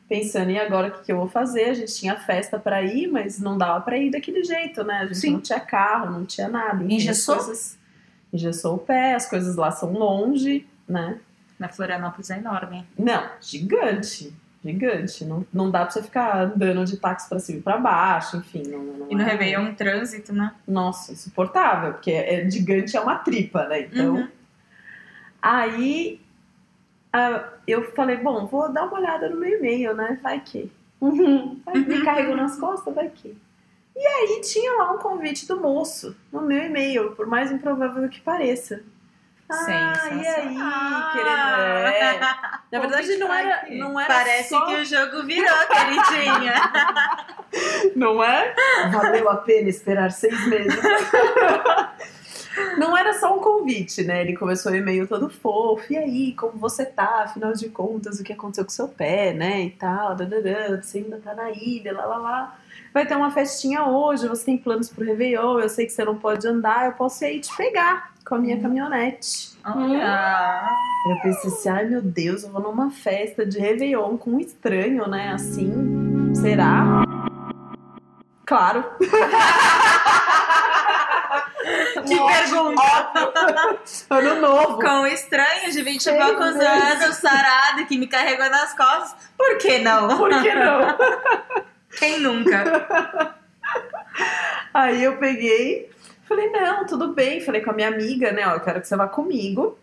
pensando, 0.08 0.52
e 0.52 0.60
agora 0.60 0.88
o 0.88 0.92
que, 0.92 1.04
que 1.06 1.12
eu 1.12 1.18
vou 1.18 1.28
fazer? 1.28 1.66
A 1.70 1.74
gente 1.74 1.94
tinha 1.94 2.16
festa 2.16 2.58
pra 2.58 2.82
ir, 2.84 3.08
mas 3.08 3.40
não 3.40 3.58
dava 3.58 3.82
pra 3.82 3.98
ir 3.98 4.12
daquele 4.12 4.44
jeito, 4.44 4.84
né? 4.84 5.00
A 5.00 5.06
gente 5.08 5.18
Sim. 5.18 5.32
não 5.34 5.42
tinha 5.42 5.60
carro, 5.60 6.12
não 6.12 6.26
tinha 6.26 6.48
nada. 6.48 6.84
Enfim, 6.84 6.96
Engessou? 6.96 7.36
coisas- 7.36 7.78
Engessou 8.32 8.76
o 8.76 8.80
pé, 8.80 9.14
as 9.14 9.30
coisas 9.30 9.56
lá 9.56 9.70
são 9.72 9.92
longe, 9.94 10.66
né? 10.88 11.20
Na 11.64 11.70
Florianópolis 11.70 12.30
é 12.30 12.40
enorme. 12.40 12.86
Não, 13.00 13.24
gigante. 13.40 14.34
Gigante. 14.62 15.24
Não, 15.24 15.48
não 15.54 15.72
dá 15.72 15.86
pra 15.86 15.92
você 15.92 16.04
ficar 16.04 16.42
andando 16.42 16.84
de 16.84 16.98
táxi 16.98 17.30
pra 17.30 17.40
cima 17.40 17.60
e 17.60 17.62
pra 17.62 17.78
baixo, 17.78 18.36
enfim. 18.36 18.64
Não, 18.68 18.84
não 18.84 19.08
E 19.10 19.16
no 19.16 19.22
é- 19.22 19.24
Réveillon, 19.24 19.70
um 19.70 19.74
trânsito, 19.74 20.34
né? 20.34 20.54
Nossa, 20.68 21.14
insuportável, 21.14 21.94
porque 21.94 22.12
é 22.12 22.50
gigante 22.52 22.98
é 22.98 23.00
uma 23.00 23.16
tripa, 23.16 23.66
né? 23.70 23.80
Então. 23.80 24.16
Uhum. 24.16 24.28
Aí 25.42 26.20
ah, 27.14 27.48
eu 27.66 27.94
falei, 27.94 28.18
bom, 28.18 28.46
vou 28.46 28.74
dar 28.74 28.88
uma 28.88 29.00
olhada 29.00 29.30
no 29.30 29.38
meu 29.38 29.58
e-mail, 29.58 29.96
né? 29.96 30.20
Vai 30.22 30.42
que. 30.42 30.70
Vai, 31.00 31.76
me 31.80 32.04
carregou 32.04 32.36
nas 32.36 32.58
costas, 32.60 32.94
vai 32.94 33.08
que. 33.08 33.38
E 33.96 34.06
aí 34.06 34.42
tinha 34.42 34.74
lá 34.74 34.92
um 34.92 34.98
convite 34.98 35.48
do 35.48 35.62
moço 35.62 36.14
no 36.30 36.42
meu 36.42 36.62
e-mail, 36.66 37.12
por 37.12 37.26
mais 37.26 37.54
improvável 37.54 38.10
que 38.10 38.20
pareça. 38.20 38.84
Ah, 39.54 40.10
e 40.12 40.28
aí, 40.28 40.58
querendo. 41.14 41.94
É. 41.94 42.20
Na 42.72 42.80
verdade, 42.80 43.18
não 43.18 43.32
era, 43.32 43.66
não 43.70 44.00
era 44.00 44.12
Parece 44.12 44.50
só... 44.50 44.66
que 44.66 44.76
o 44.76 44.86
jogo 44.86 45.24
virou, 45.24 45.56
queridinha. 45.70 46.56
Não 47.96 48.24
é? 48.24 48.56
Valeu 48.92 49.30
a 49.30 49.38
pena 49.38 49.70
esperar 49.70 50.12
seis 50.12 50.48
meses. 50.48 50.74
Não 52.78 52.98
era 52.98 53.14
só 53.14 53.36
um 53.36 53.40
convite, 53.40 54.04
né? 54.04 54.22
Ele 54.22 54.36
começou 54.36 54.72
o 54.72 54.76
e-mail 54.76 55.08
todo 55.08 55.30
fofo. 55.30 55.92
E 55.92 55.98
aí, 55.98 56.34
como 56.34 56.58
você 56.58 56.86
tá? 56.86 57.24
Afinal 57.24 57.54
de 57.54 57.70
contas, 57.70 58.20
o 58.20 58.24
que 58.24 58.34
aconteceu 58.34 58.64
com 58.64 58.70
seu 58.70 58.88
pé, 58.88 59.34
né? 59.34 59.62
E 59.62 59.70
tal. 59.72 60.16
dadadã, 60.16 60.82
Você 60.82 61.00
ainda 61.00 61.18
tá 61.18 61.34
na 61.34 61.52
ilha, 61.52 61.94
lá, 61.94 62.06
lá, 62.06 62.18
lá. 62.18 62.60
Vai 62.94 63.08
ter 63.08 63.16
uma 63.16 63.32
festinha 63.32 63.86
hoje, 63.86 64.28
você 64.28 64.46
tem 64.46 64.58
planos 64.58 64.90
pro 64.90 65.04
Réveillon. 65.06 65.60
Eu 65.60 65.70
sei 65.70 65.86
que 65.86 65.92
você 65.92 66.06
não 66.06 66.16
pode 66.16 66.48
andar, 66.48 66.86
eu 66.86 66.94
posso 66.94 67.24
ir 67.24 67.28
aí 67.28 67.40
te 67.40 67.56
pegar 67.56 68.14
com 68.24 68.36
a 68.36 68.38
minha 68.38 68.60
caminhonete. 68.62 69.52
Olha. 69.66 70.64
Eu 71.10 71.20
pensei 71.22 71.50
assim, 71.50 71.70
ai 71.70 71.86
meu 71.86 72.02
Deus, 72.02 72.44
eu 72.44 72.52
vou 72.52 72.62
numa 72.62 72.92
festa 72.92 73.46
de 73.46 73.60
Réveillon 73.60 74.18
com 74.18 74.32
um 74.32 74.40
estranho, 74.40 75.08
né? 75.08 75.32
Assim, 75.34 76.34
será? 76.36 77.04
Claro. 78.46 78.84
Que 82.06 82.16
pergunta! 82.16 83.34
Ano 84.10 84.42
novo. 84.42 84.80
Com 84.80 85.06
estranhos 85.08 85.74
de 85.74 85.82
20 85.82 86.06
e 86.06 86.14
poucos 86.14 86.56
anos, 86.56 87.16
sarado, 87.18 87.86
que 87.86 87.98
me 87.98 88.08
carregou 88.08 88.50
nas 88.50 88.76
costas. 88.76 89.16
Por 89.38 89.58
que 89.58 89.80
não? 89.80 90.18
Por 90.18 90.30
que 90.42 90.54
não? 90.54 90.98
Quem 91.98 92.20
nunca? 92.20 93.36
Aí 94.74 95.04
eu 95.04 95.18
peguei, 95.18 95.90
falei, 96.28 96.50
não, 96.50 96.86
tudo 96.86 97.14
bem. 97.14 97.42
Falei 97.42 97.62
com 97.62 97.72
a 97.72 97.74
minha 97.74 97.88
amiga, 97.88 98.32
né? 98.32 98.48
Ó, 98.48 98.56
eu 98.56 98.60
quero 98.62 98.82
que 98.82 98.88
você 98.88 98.96
vá 98.96 99.08
comigo. 99.08 99.78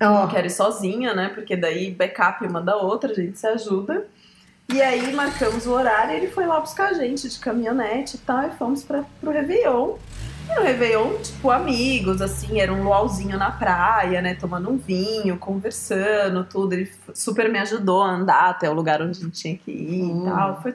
Não 0.00 0.28
quero 0.28 0.46
ir 0.46 0.50
sozinha, 0.50 1.14
né? 1.14 1.30
Porque 1.34 1.56
daí 1.56 1.90
backup 1.90 2.46
manda 2.48 2.76
outra, 2.76 3.12
a 3.12 3.14
gente 3.14 3.38
se 3.38 3.46
ajuda. 3.46 4.06
E 4.68 4.80
aí 4.80 5.12
marcamos 5.12 5.66
o 5.66 5.72
horário 5.72 6.14
e 6.14 6.16
ele 6.16 6.28
foi 6.28 6.46
lá 6.46 6.58
buscar 6.58 6.88
a 6.88 6.92
gente 6.94 7.28
de 7.28 7.38
caminhonete 7.38 8.16
e 8.16 8.18
tal, 8.18 8.48
e 8.48 8.50
fomos 8.52 8.82
pra, 8.82 9.04
pro 9.20 9.30
Réveillon. 9.30 9.96
E 10.50 10.54
no 10.54 10.62
Réveillon, 10.62 11.18
tipo, 11.22 11.50
amigos, 11.50 12.20
assim, 12.20 12.60
era 12.60 12.72
um 12.72 12.84
luauzinho 12.84 13.38
na 13.38 13.50
praia, 13.50 14.20
né? 14.20 14.34
Tomando 14.34 14.70
um 14.70 14.76
vinho, 14.76 15.38
conversando, 15.38 16.44
tudo. 16.44 16.74
Ele 16.74 16.90
super 17.14 17.50
me 17.50 17.58
ajudou 17.58 18.02
a 18.02 18.10
andar 18.10 18.50
até 18.50 18.68
o 18.68 18.74
lugar 18.74 19.00
onde 19.00 19.18
a 19.18 19.22
gente 19.22 19.40
tinha 19.40 19.56
que 19.56 19.70
ir 19.70 20.02
Hum. 20.02 20.22
e 20.22 20.24
tal. 20.30 20.62
Foi, 20.62 20.74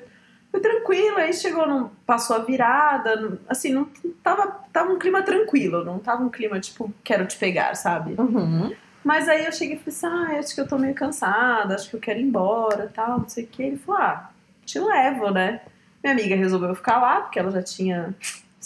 foi 0.51 0.59
tranquilo, 0.59 1.17
aí 1.17 1.33
chegou, 1.33 1.67
no, 1.67 1.91
passou 2.05 2.35
a 2.35 2.39
virada, 2.39 3.39
assim, 3.47 3.71
não 3.71 3.87
tava, 4.23 4.47
tava 4.73 4.91
um 4.91 4.97
clima 4.97 5.21
tranquilo, 5.21 5.85
não 5.85 5.99
tava 5.99 6.23
um 6.23 6.29
clima 6.29 6.59
tipo, 6.59 6.91
quero 7.03 7.25
te 7.27 7.37
pegar, 7.37 7.75
sabe? 7.75 8.15
Uhum. 8.17 8.73
Mas 9.03 9.29
aí 9.29 9.45
eu 9.45 9.51
cheguei 9.51 9.75
e 9.75 9.79
falei 9.79 9.95
assim, 9.95 10.35
ah, 10.35 10.39
acho 10.39 10.55
que 10.55 10.61
eu 10.61 10.67
tô 10.67 10.77
meio 10.77 10.93
cansada, 10.95 11.75
acho 11.75 11.89
que 11.89 11.95
eu 11.95 11.99
quero 11.99 12.19
ir 12.19 12.23
embora 12.23 12.91
tal, 12.93 13.19
não 13.19 13.29
sei 13.29 13.43
o 13.43 13.47
que. 13.47 13.63
Ele 13.63 13.77
falou, 13.77 14.01
ah, 14.01 14.29
te 14.65 14.79
levo, 14.79 15.29
né? 15.29 15.61
Minha 16.03 16.13
amiga 16.13 16.35
resolveu 16.35 16.73
ficar 16.75 16.99
lá, 16.99 17.21
porque 17.21 17.39
ela 17.39 17.51
já 17.51 17.61
tinha 17.61 18.13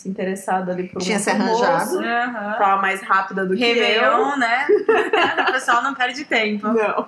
se 0.04 0.10
interessado 0.10 0.70
ali 0.70 0.90
por 0.90 1.02
um 1.02 1.06
Tinha 1.06 1.18
se 1.18 1.30
arranjado. 1.30 2.00
Aham. 2.00 2.56
Tava 2.58 2.82
mais 2.82 3.02
rápida 3.02 3.46
do 3.46 3.56
que 3.56 3.64
eu. 3.64 3.74
Réveillon, 3.74 4.36
né? 4.36 4.68
o 5.48 5.52
pessoal 5.54 5.82
não 5.82 5.96
perde 5.96 6.26
tempo. 6.26 6.68
Não. 6.68 7.08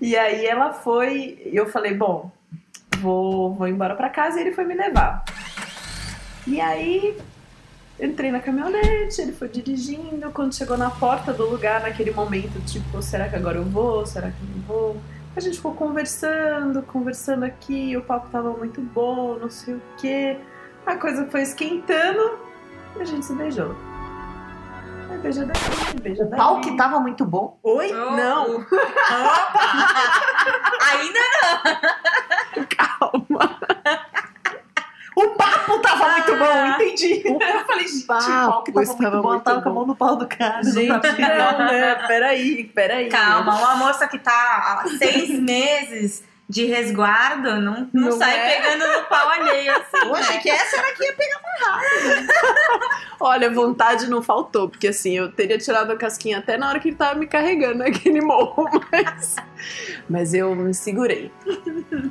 E 0.00 0.16
aí 0.16 0.46
ela 0.46 0.72
foi, 0.72 1.42
e 1.44 1.54
eu 1.54 1.68
falei, 1.68 1.92
bom, 1.92 2.30
vou, 2.98 3.54
vou 3.54 3.68
embora 3.68 3.94
pra 3.94 4.08
casa 4.08 4.38
e 4.38 4.42
ele 4.42 4.52
foi 4.52 4.64
me 4.64 4.74
levar. 4.74 5.24
E 6.46 6.60
aí 6.60 7.18
entrei 8.00 8.30
na 8.30 8.40
caminhonete, 8.40 9.20
ele 9.20 9.32
foi 9.32 9.48
dirigindo, 9.48 10.30
quando 10.30 10.54
chegou 10.54 10.78
na 10.78 10.90
porta 10.90 11.34
do 11.34 11.46
lugar, 11.46 11.82
naquele 11.82 12.12
momento, 12.12 12.58
tipo, 12.64 13.02
será 13.02 13.28
que 13.28 13.36
agora 13.36 13.58
eu 13.58 13.64
vou? 13.64 14.06
Será 14.06 14.30
que 14.30 14.40
eu 14.40 14.56
não 14.56 14.62
vou? 14.62 14.96
A 15.36 15.40
gente 15.40 15.56
ficou 15.56 15.74
conversando, 15.74 16.82
conversando 16.82 17.44
aqui, 17.44 17.94
o 17.96 18.02
papo 18.02 18.28
tava 18.30 18.50
muito 18.52 18.80
bom, 18.80 19.36
não 19.38 19.50
sei 19.50 19.74
o 19.74 19.82
quê. 19.98 20.38
A 20.86 20.96
coisa 20.96 21.26
foi 21.30 21.42
esquentando 21.42 22.38
e 22.96 23.02
a 23.02 23.04
gente 23.04 23.24
se 23.24 23.34
beijou. 23.34 23.74
Aí 25.10 25.18
beija 25.18 25.44
daqui, 25.44 26.00
beija 26.02 26.24
O 26.24 26.30
dali. 26.30 26.42
pau 26.42 26.60
que 26.60 26.76
tava 26.76 26.98
muito 27.00 27.24
bom. 27.24 27.58
Oi? 27.62 27.92
Oh, 27.92 28.10
Não. 28.12 28.56
Opa! 28.56 28.66
Ainda 30.92 31.20
calma. 32.76 33.58
O 35.16 35.28
papo 35.30 35.78
tava 35.80 36.08
muito 36.12 36.36
bom, 36.36 36.44
Ah. 36.46 36.76
entendi. 36.80 37.22
Eu 37.26 37.38
falei, 37.66 37.86
gente, 37.86 38.04
o 38.04 38.06
pau 38.06 38.64
que 38.64 38.72
papo 38.72 38.96
tava 38.96 39.10
muito 39.16 39.22
bom. 39.22 39.28
Muito 39.28 39.42
tava 39.44 39.62
com 39.62 39.68
a 39.68 39.72
mão 39.72 39.86
no 39.86 39.96
pau 39.96 40.16
do 40.16 40.26
cara. 40.26 40.62
Gente, 40.62 40.88
não 40.88 40.96
não, 40.98 41.58
né? 41.66 41.94
Peraí, 42.06 42.64
peraí. 42.64 43.08
Calma, 43.08 43.56
uma 43.58 43.76
moça 43.76 44.08
que 44.08 44.18
tá 44.18 44.32
há 44.32 44.84
seis 44.96 45.28
meses 45.40 46.24
de 46.50 46.64
resguardo 46.64 47.60
não, 47.60 47.88
não, 47.92 48.10
Não 48.10 48.12
sai 48.18 48.36
é? 48.36 48.56
pegando 48.56 48.92
no 48.92 49.04
pau 49.04 49.28
alheio 49.28 49.70
assim. 49.70 50.02
Eu 50.04 50.14
achei 50.16 50.34
né? 50.34 50.42
que 50.42 50.50
essa 50.50 50.76
era 50.78 50.92
que 50.92 51.04
ia 51.04 51.12
pegar. 51.12 51.40
Olha, 53.20 53.48
vontade 53.50 54.10
não 54.10 54.20
faltou, 54.20 54.68
porque 54.68 54.88
assim, 54.88 55.16
eu 55.16 55.30
teria 55.30 55.58
tirado 55.58 55.92
a 55.92 55.96
casquinha 55.96 56.38
até 56.38 56.56
na 56.56 56.68
hora 56.68 56.80
que 56.80 56.88
ele 56.88 56.96
tava 56.96 57.18
me 57.18 57.26
carregando 57.26 57.78
naquele 57.78 58.20
morro, 58.20 58.64
mas, 58.90 59.36
mas 60.08 60.34
eu 60.34 60.54
me 60.56 60.74
segurei. 60.74 61.30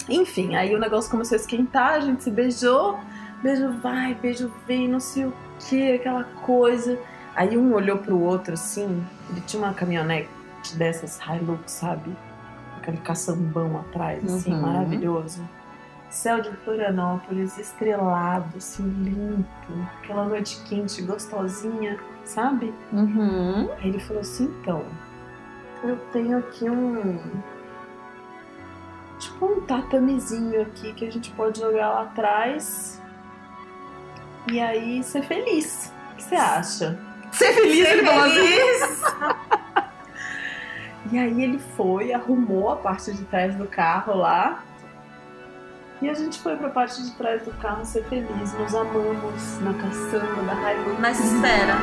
Enfim, 0.07 0.55
aí 0.55 0.73
o 0.73 0.79
negócio 0.79 1.09
começou 1.09 1.35
a 1.35 1.39
esquentar, 1.41 1.95
a 1.95 1.99
gente 1.99 2.23
se 2.23 2.31
beijou, 2.31 2.97
beijo 3.41 3.71
vai, 3.81 4.13
beijo 4.13 4.53
vem, 4.67 4.87
não 4.87 4.99
sei 4.99 5.25
o 5.25 5.33
que, 5.67 5.93
aquela 5.93 6.23
coisa. 6.23 6.97
Aí 7.35 7.57
um 7.57 7.73
olhou 7.73 7.97
pro 7.97 8.21
outro 8.21 8.53
assim, 8.53 9.03
ele 9.31 9.41
tinha 9.41 9.61
uma 9.63 9.73
caminhonete 9.73 10.29
dessas 10.75 11.19
Hilux, 11.19 11.71
sabe? 11.71 12.15
Aquele 12.89 13.03
caçambão 13.03 13.77
atrás, 13.79 14.23
assim, 14.33 14.53
Uhum. 14.53 14.61
maravilhoso. 14.61 15.47
Céu 16.09 16.41
de 16.41 16.49
Florianópolis, 16.57 17.57
estrelado, 17.59 18.57
assim, 18.57 18.83
limpo. 18.83 19.73
Aquela 20.01 20.25
noite 20.25 20.59
quente, 20.67 21.03
gostosinha, 21.03 21.99
sabe? 22.25 22.73
Uhum. 22.91 23.69
Aí 23.77 23.89
ele 23.89 23.99
falou 23.99 24.21
assim, 24.21 24.45
então, 24.61 24.83
eu 25.83 25.95
tenho 26.11 26.39
aqui 26.39 26.67
um... 26.69 27.21
Tipo 29.19 29.45
um 29.45 29.61
tatamezinho 29.61 30.61
aqui 30.61 30.93
que 30.93 31.05
a 31.05 31.11
gente 31.11 31.29
pode 31.31 31.59
jogar 31.59 31.89
lá 31.89 32.01
atrás. 32.03 32.99
E 34.51 34.59
aí 34.59 35.03
ser 35.03 35.21
feliz. 35.23 35.93
O 36.13 36.15
que 36.15 36.23
você 36.23 36.35
acha? 36.35 36.99
Ser 37.33 37.53
feliz, 37.53 37.87
Ser 37.87 37.97
ele 37.97 38.05
falou 38.07 38.23
assim. 38.23 38.39
E 41.11 41.17
aí 41.17 41.43
ele 41.43 41.59
foi, 41.59 42.13
arrumou 42.13 42.69
a 42.71 42.75
parte 42.75 43.11
de 43.13 43.23
trás 43.25 43.55
do 43.55 43.67
carro 43.67 44.15
lá. 44.15 44.63
E 46.01 46.09
a 46.09 46.13
gente 46.13 46.39
foi 46.39 46.55
pra 46.55 46.69
parte 46.69 47.01
de 47.03 47.11
trás 47.15 47.41
do 47.43 47.51
carro 47.53 47.83
ser 47.85 48.03
feliz. 48.05 48.53
Nos 48.53 48.73
amamos 48.75 49.59
na 49.59 49.73
caçamba 49.73 50.43
da 50.43 50.73
Hilux. 50.73 50.99
Mas 50.99 51.19
espera. 51.19 51.75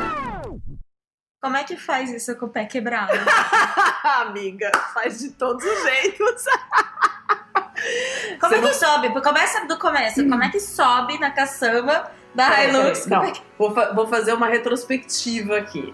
Como 1.41 1.55
é 1.55 1.63
que 1.63 1.77
faz 1.77 2.09
isso 2.11 2.35
com 2.37 2.47
o 2.47 2.49
pé 2.49 2.65
quebrado? 2.65 3.11
Amiga, 4.21 4.71
faz 4.93 5.19
de 5.19 5.31
todos 5.31 5.63
os 5.63 5.83
jeitos. 5.83 6.43
Como 8.39 8.53
Você 8.53 8.59
é 8.59 8.61
que 8.61 8.73
sobe? 8.73 9.21
Começa 9.21 9.65
do 9.67 9.77
começo. 9.77 10.27
Como 10.27 10.43
é 10.43 10.49
que 10.49 10.59
sobe 10.59 11.19
na 11.19 11.29
caçamba 11.31 12.11
Da 12.33 12.63
Hilux. 12.63 13.05
não. 13.05 13.31
Vou, 13.57 13.73
fa- 13.73 13.93
vou 13.93 14.07
fazer 14.07 14.33
uma 14.33 14.47
retrospectiva 14.47 15.57
aqui. 15.57 15.93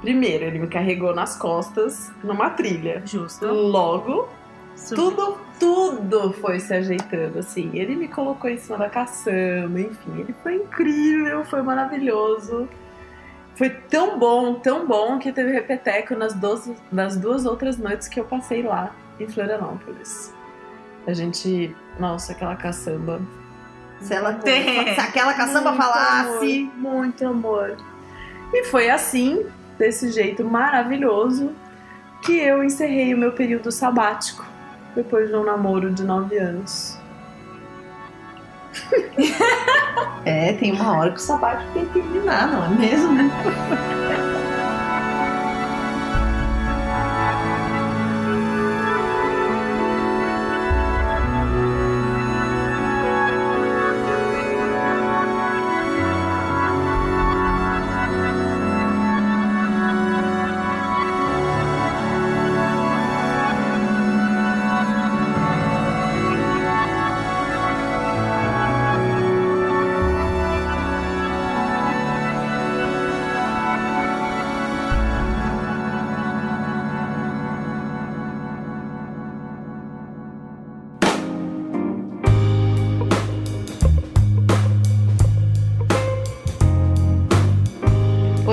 Primeiro, 0.00 0.44
ele 0.44 0.58
me 0.58 0.66
carregou 0.66 1.14
nas 1.14 1.36
costas 1.36 2.12
numa 2.22 2.50
trilha. 2.50 3.02
Justo. 3.04 3.46
Logo, 3.46 4.28
Super. 4.74 4.96
tudo, 4.96 5.38
tudo 5.58 6.32
foi 6.34 6.60
se 6.60 6.74
ajeitando, 6.74 7.38
assim. 7.38 7.70
Ele 7.74 7.96
me 7.96 8.08
colocou 8.08 8.48
em 8.50 8.58
cima 8.58 8.76
da 8.78 8.88
caçamba, 8.90 9.80
enfim. 9.80 10.20
Ele 10.20 10.34
foi 10.42 10.56
incrível, 10.56 11.44
foi 11.44 11.62
maravilhoso. 11.62 12.68
Foi 13.56 13.70
tão 13.70 14.18
bom, 14.18 14.54
tão 14.56 14.86
bom 14.86 15.18
que 15.18 15.32
teve 15.32 15.50
repeteco 15.50 16.14
nas 16.14 16.34
duas, 16.34 16.70
nas 16.92 17.16
duas 17.16 17.46
outras 17.46 17.78
noites 17.78 18.06
que 18.06 18.20
eu 18.20 18.24
passei 18.24 18.62
lá 18.62 18.94
em 19.18 19.26
Florianópolis. 19.26 20.32
A 21.06 21.14
gente, 21.14 21.74
nossa, 21.98 22.32
aquela 22.32 22.54
caçamba. 22.54 23.20
Se, 24.00 24.12
ela, 24.12 24.34
Tem. 24.34 24.94
se 24.94 25.00
aquela 25.00 25.32
caçamba 25.32 25.70
Muito 25.70 25.82
falasse. 25.82 26.70
amor, 26.74 26.92
muito 26.92 27.26
amor. 27.26 27.76
E 28.52 28.64
foi 28.64 28.90
assim, 28.90 29.46
desse 29.78 30.10
jeito 30.10 30.44
maravilhoso, 30.44 31.52
que 32.22 32.36
eu 32.38 32.64
encerrei 32.64 33.14
o 33.14 33.18
meu 33.18 33.32
período 33.32 33.70
sabático 33.70 34.44
depois 34.94 35.28
de 35.28 35.36
um 35.36 35.44
namoro 35.44 35.92
de 35.92 36.04
nove 36.04 36.38
anos. 36.38 36.98
É, 40.26 40.54
tem 40.54 40.72
uma 40.72 40.98
hora 40.98 41.12
que 41.12 41.18
o 41.18 41.22
sabático 41.22 41.70
tem 41.72 41.86
que 41.86 41.92
terminar, 41.92 42.48
não 42.48 42.64
é 42.64 42.68
mesmo? 42.68 43.16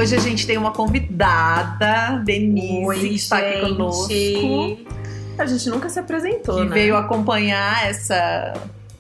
Hoje 0.04 0.18
a 0.18 0.20
gente 0.20 0.46
tem 0.46 0.58
uma 0.58 0.72
convidada, 0.72 2.22
Denise, 2.26 3.00
que 3.00 3.16
está 3.16 3.38
aqui 3.38 3.62
conosco. 3.62 4.12
A 5.38 5.46
gente 5.46 5.70
nunca 5.70 5.88
se 5.88 5.98
apresentou, 5.98 6.56
Que 6.56 6.66
né? 6.66 6.74
veio 6.74 6.98
acompanhar 6.98 7.88
essa. 7.88 8.52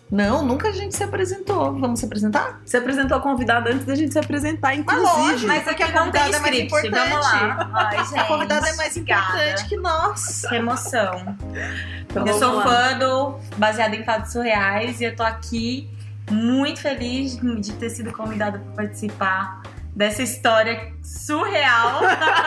Não, 0.09 0.45
nunca 0.45 0.69
a 0.69 0.71
gente 0.71 0.95
se 0.95 1.03
apresentou. 1.03 1.77
Vamos 1.77 1.99
se 1.99 2.05
apresentar? 2.05 2.61
Se 2.65 2.77
apresentou 2.77 3.17
a 3.17 3.19
convidada 3.19 3.69
antes 3.69 3.85
da 3.85 3.95
gente 3.95 4.13
se 4.13 4.19
apresentar, 4.19 4.75
inclusive. 4.75 5.05
lógico, 5.11 5.47
Mas 5.47 5.67
aqui 5.67 5.83
a 5.83 5.87
não 5.87 6.09
tem 6.09 6.21
convidada 6.21 6.37
é 6.37 6.39
mais 6.39 6.59
importante. 6.59 7.09
Vamos 7.09 7.25
lá. 7.25 7.69
Ai, 7.73 8.05
gente. 8.05 8.19
A 8.19 8.23
convidada 8.23 8.69
é 8.69 8.75
mais 8.77 8.91
obrigada. 8.95 9.27
importante 9.27 9.65
que 9.67 9.75
nós. 9.75 10.41
Que 10.47 10.55
emoção. 10.55 11.37
Então, 12.09 12.25
eu 12.25 12.39
sou 12.39 12.53
lá. 12.53 12.63
fã 12.63 12.97
do 12.97 13.35
Baseado 13.57 13.93
em 13.93 14.05
Fatos 14.05 14.31
Surreais 14.31 15.01
e 15.01 15.03
eu 15.03 15.13
tô 15.13 15.23
aqui 15.23 15.89
muito 16.31 16.79
feliz 16.79 17.37
de 17.59 17.73
ter 17.73 17.89
sido 17.89 18.13
convidada 18.13 18.57
para 18.59 18.85
participar 18.85 19.72
dessa 19.95 20.23
história 20.23 20.91
surreal. 21.03 22.01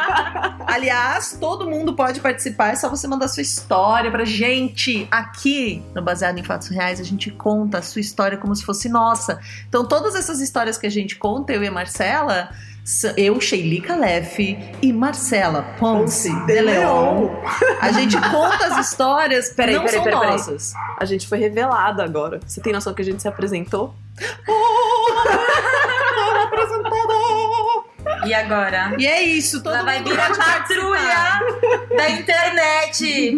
Aliás, 0.66 1.36
todo 1.40 1.68
mundo 1.68 1.94
pode 1.94 2.20
participar, 2.20 2.72
é 2.72 2.76
só 2.76 2.88
você 2.88 3.06
mandar 3.06 3.28
sua 3.28 3.42
história 3.42 4.10
pra 4.10 4.24
gente. 4.24 5.06
Aqui 5.10 5.82
no 5.94 6.02
Baseado 6.02 6.38
em 6.38 6.42
Fatos 6.42 6.68
Reais, 6.68 7.00
a 7.00 7.04
gente 7.04 7.30
conta 7.30 7.78
a 7.78 7.82
sua 7.82 8.00
história 8.00 8.36
como 8.36 8.54
se 8.54 8.64
fosse 8.64 8.88
nossa. 8.88 9.38
Então, 9.68 9.86
todas 9.86 10.14
essas 10.14 10.40
histórias 10.40 10.76
que 10.76 10.86
a 10.86 10.90
gente 10.90 11.16
conta, 11.16 11.52
eu 11.52 11.62
e 11.62 11.68
a 11.68 11.72
Marcela, 11.72 12.50
eu, 13.16 13.40
Sheili 13.40 13.80
Calef 13.80 14.38
e 14.82 14.92
Marcela 14.92 15.62
Ponce 15.78 16.32
de 16.46 16.60
Leon, 16.60 17.28
a 17.80 17.92
gente 17.92 18.16
conta 18.30 18.66
as 18.66 18.86
histórias, 18.88 19.50
Peraí, 19.50 19.74
não 19.74 19.82
peraí, 19.84 19.94
são 19.96 20.04
peraí, 20.04 20.20
peraí. 20.20 20.32
nossas. 20.32 20.72
A 20.98 21.04
gente 21.04 21.26
foi 21.26 21.38
revelado 21.38 22.02
agora. 22.02 22.40
Você 22.46 22.60
tem 22.60 22.72
noção 22.72 22.92
que 22.94 23.02
a 23.02 23.04
gente 23.04 23.22
se 23.22 23.28
apresentou? 23.28 23.94
E 28.26 28.34
agora? 28.34 28.94
E 28.98 29.06
é 29.06 29.22
isso, 29.22 29.62
todo 29.62 29.74
Ela 29.74 29.84
vai 29.84 29.98
mundo 29.98 30.10
vir 30.10 30.20
a 30.20 30.34
patrulha 30.34 31.40
da 31.96 32.10
internet. 32.10 33.36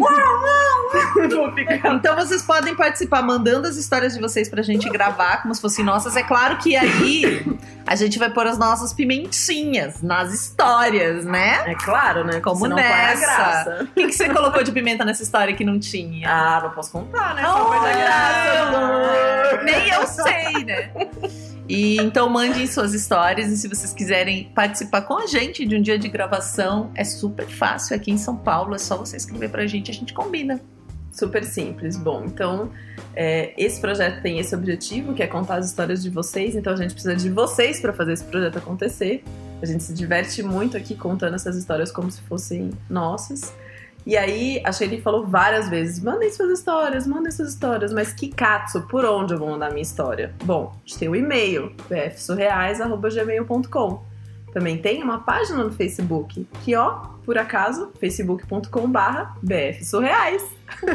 Então 1.95 2.17
vocês 2.17 2.43
podem 2.43 2.75
participar 2.75 3.23
mandando 3.23 3.69
as 3.69 3.77
histórias 3.77 4.15
de 4.15 4.21
vocês 4.21 4.49
pra 4.49 4.63
gente 4.63 4.89
gravar 4.89 5.43
como 5.43 5.55
se 5.55 5.61
fossem 5.61 5.85
nossas. 5.85 6.17
É 6.17 6.23
claro 6.23 6.57
que 6.59 6.77
aí 6.77 7.45
a 7.87 7.95
gente 7.95 8.19
vai 8.19 8.31
pôr 8.31 8.47
as 8.47 8.59
nossas 8.59 8.93
pimentinhas 8.93 10.03
nas 10.03 10.33
histórias, 10.33 11.25
né? 11.25 11.63
É 11.67 11.75
claro, 11.75 12.25
né? 12.25 12.41
Como 12.41 12.61
Senão 12.61 12.77
nessa? 12.77 13.83
O 13.83 13.87
que, 13.95 14.07
que 14.07 14.13
você 14.13 14.29
colocou 14.29 14.63
de 14.63 14.73
pimenta 14.73 15.05
nessa 15.05 15.23
história 15.23 15.55
que 15.55 15.65
não 15.65 15.79
tinha? 15.79 16.29
Ah, 16.31 16.61
não 16.63 16.71
posso 16.71 16.93
contar, 16.93 17.35
né? 17.35 17.43
Oh, 17.47 17.53
Só 17.53 17.65
coisa 17.65 17.93
graça. 17.97 19.63
Nem 19.65 19.89
eu 19.91 20.07
sei, 20.07 20.65
né? 20.65 20.91
E 21.69 21.97
então 21.99 22.31
mandem 22.31 22.67
suas 22.67 22.95
histórias 22.95 23.53
e 23.53 23.57
se 23.57 23.69
vocês 23.69 23.93
quiserem 23.93 24.51
participar 24.55 25.03
com 25.03 25.19
a 25.19 25.27
gente 25.27 25.67
de 25.67 25.77
um 25.77 25.83
dia 25.83 25.99
de 25.99 26.09
gravação, 26.09 26.91
é 26.95 27.05
super 27.05 27.47
fácil 27.47 27.95
aqui 27.95 28.11
em 28.11 28.17
São 28.17 28.37
Paulo, 28.37 28.75
é 28.75 28.79
só 28.79 28.97
você 28.97 29.19
escrever 29.19 29.51
pra 29.51 29.67
gente, 29.67 29.91
a 29.91 29.95
gente 29.95 30.15
combina. 30.15 30.61
Super 31.13 31.45
simples. 31.45 31.97
Bom, 31.97 32.25
então 32.25 32.71
é, 33.15 33.53
esse 33.59 33.81
projeto 33.81 34.23
tem 34.23 34.39
esse 34.39 34.55
objetivo, 34.55 35.13
que 35.13 35.23
é 35.23 35.27
contar 35.27 35.57
as 35.57 35.67
histórias 35.67 36.03
de 36.03 36.09
vocês. 36.09 36.55
Então 36.55 36.73
a 36.73 36.77
gente 36.77 36.93
precisa 36.93 37.17
de 37.17 37.29
vocês 37.29 37.81
para 37.81 37.93
fazer 37.93 38.13
esse 38.13 38.25
projeto 38.25 38.57
acontecer. 38.59 39.23
A 39.61 39.67
gente 39.67 39.83
se 39.83 39.93
diverte 39.93 40.43
muito 40.43 40.77
aqui 40.77 40.95
contando 40.95 41.35
essas 41.35 41.57
histórias 41.57 41.91
como 41.91 42.11
se 42.11 42.21
fossem 42.23 42.71
nossas. 42.89 43.53
E 44.07 44.17
aí 44.17 44.63
a 44.65 44.73
Shelly 44.73 45.01
falou 45.01 45.27
várias 45.27 45.69
vezes: 45.69 46.01
mandem 46.03 46.31
suas 46.31 46.59
histórias, 46.59 47.07
mandem 47.07 47.31
suas 47.31 47.51
histórias. 47.51 47.93
Mas 47.93 48.13
que 48.13 48.29
katsu, 48.29 48.83
por 48.83 49.05
onde 49.05 49.35
eu 49.35 49.39
vou 49.39 49.51
mandar 49.51 49.71
minha 49.71 49.83
história? 49.83 50.35
Bom, 50.45 50.75
a 50.75 50.89
gente 50.89 50.99
tem 50.99 51.09
o 51.09 51.17
e-mail, 51.17 51.73
bfsurreais.gmail.com. 51.89 54.09
Também 54.53 54.79
tem 54.79 55.03
uma 55.03 55.21
página 55.21 55.63
no 55.63 55.71
Facebook, 55.71 56.49
que 56.65 56.75
ó, 56.75 57.01
por 57.25 57.37
acaso, 57.37 57.93
facebook.com/barra 58.01 59.37
bfsurreais. 59.43 60.43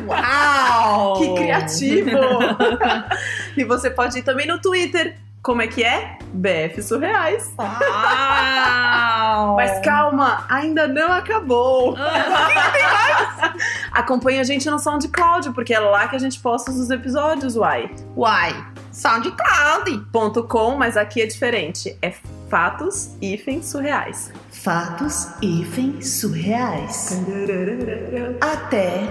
Uau! 0.07 1.13
Que 1.21 1.35
criativo! 1.35 2.09
e 3.55 3.63
você 3.63 3.91
pode 3.91 4.19
ir 4.19 4.23
também 4.23 4.47
no 4.47 4.59
Twitter. 4.59 5.15
Como 5.43 5.61
é 5.61 5.67
que 5.67 5.83
é? 5.83 6.17
BF 6.33 6.81
Surreais. 6.81 7.53
Uau! 7.59 9.55
Mas 9.57 9.83
calma, 9.83 10.45
ainda 10.49 10.87
não 10.87 11.11
acabou. 11.11 11.97
Acompanhe 13.91 14.39
a 14.39 14.43
gente 14.45 14.69
no 14.69 14.79
SoundCloud, 14.79 15.51
porque 15.51 15.73
é 15.73 15.79
lá 15.79 16.07
que 16.07 16.15
a 16.15 16.19
gente 16.19 16.39
posta 16.39 16.71
os 16.71 16.89
episódios, 16.89 17.57
uai. 17.57 17.93
Uai, 18.15 18.55
SoundCloud. 18.93 20.05
Ponto 20.13 20.43
.com, 20.43 20.77
mas 20.77 20.95
aqui 20.95 21.21
é 21.21 21.25
diferente. 21.25 21.97
É 22.01 22.13
fatos 22.49 23.17
hífen 23.21 23.61
surreais. 23.61 24.31
Fatos 24.49 25.27
hífen 25.41 26.01
surreais. 26.01 27.21
Até 28.39 29.01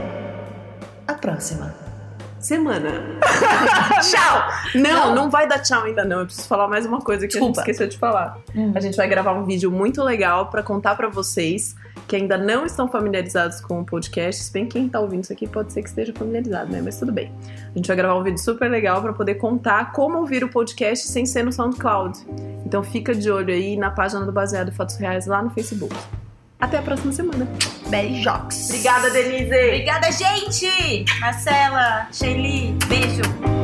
a 1.06 1.12
próxima. 1.12 1.81
Semana. 2.42 3.20
tchau! 4.02 4.80
Não, 4.80 5.14
não, 5.14 5.30
vai 5.30 5.48
dar 5.48 5.60
tchau 5.60 5.84
ainda 5.84 6.04
não. 6.04 6.20
Eu 6.20 6.26
preciso 6.26 6.48
falar 6.48 6.68
mais 6.68 6.84
uma 6.84 7.00
coisa 7.00 7.26
que 7.26 7.32
Desculpa. 7.34 7.60
a 7.60 7.64
gente 7.64 7.70
esqueceu 7.70 7.88
de 7.88 7.96
falar. 7.96 8.38
A 8.74 8.80
gente 8.80 8.96
vai 8.96 9.08
gravar 9.08 9.32
um 9.32 9.44
vídeo 9.44 9.70
muito 9.70 10.02
legal 10.02 10.46
pra 10.46 10.62
contar 10.62 10.96
pra 10.96 11.08
vocês 11.08 11.74
que 12.08 12.16
ainda 12.16 12.36
não 12.36 12.66
estão 12.66 12.88
familiarizados 12.88 13.60
com 13.60 13.80
o 13.80 13.84
podcast. 13.84 14.42
Se 14.42 14.52
bem 14.52 14.66
que 14.66 14.72
quem 14.72 14.88
tá 14.88 15.00
ouvindo 15.00 15.22
isso 15.22 15.32
aqui 15.32 15.46
pode 15.46 15.72
ser 15.72 15.82
que 15.82 15.88
esteja 15.88 16.12
familiarizado, 16.12 16.72
né? 16.72 16.82
Mas 16.82 16.98
tudo 16.98 17.12
bem. 17.12 17.32
A 17.72 17.78
gente 17.78 17.86
vai 17.86 17.96
gravar 17.96 18.18
um 18.18 18.22
vídeo 18.22 18.38
super 18.38 18.68
legal 18.68 19.00
pra 19.00 19.12
poder 19.12 19.36
contar 19.36 19.92
como 19.92 20.18
ouvir 20.18 20.42
o 20.42 20.48
podcast 20.48 21.08
sem 21.08 21.24
ser 21.24 21.44
no 21.44 21.52
SoundCloud. 21.52 22.18
Então 22.66 22.82
fica 22.82 23.14
de 23.14 23.30
olho 23.30 23.54
aí 23.54 23.76
na 23.76 23.90
página 23.90 24.24
do 24.26 24.32
Baseado 24.32 24.68
em 24.68 24.72
Fatos 24.72 24.96
Reais 24.96 25.26
lá 25.26 25.42
no 25.42 25.50
Facebook. 25.50 25.94
Até 26.62 26.78
a 26.78 26.82
próxima 26.82 27.12
semana. 27.12 27.48
Beijox. 27.88 28.68
Obrigada, 28.68 29.10
Denise! 29.10 29.46
Obrigada, 29.46 30.12
gente! 30.12 31.04
Marcela, 31.18 32.06
Shelly, 32.12 32.76
beijo. 32.86 33.61